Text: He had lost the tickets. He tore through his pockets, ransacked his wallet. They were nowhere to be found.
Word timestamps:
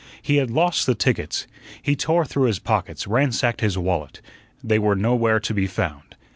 He 0.19 0.37
had 0.37 0.49
lost 0.49 0.87
the 0.87 0.95
tickets. 0.95 1.45
He 1.79 1.95
tore 1.95 2.25
through 2.25 2.45
his 2.47 2.57
pockets, 2.57 3.05
ransacked 3.05 3.61
his 3.61 3.77
wallet. 3.77 4.19
They 4.63 4.79
were 4.79 4.95
nowhere 4.95 5.39
to 5.41 5.53
be 5.53 5.67
found. 5.67 6.15